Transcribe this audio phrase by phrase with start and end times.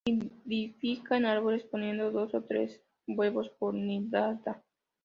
[0.47, 4.63] Nidifica en árboles, poniendo dos o tres huevos por nidada.